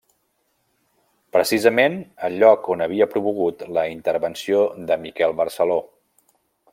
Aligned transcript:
Precisament 1.35 1.97
el 2.29 2.37
lloc 2.43 2.71
on 2.77 2.81
havia 2.87 3.09
promogut 3.13 3.63
la 3.79 3.85
intervenció 3.97 4.67
de 4.89 5.01
Miquel 5.07 5.37
Barceló. 5.43 5.81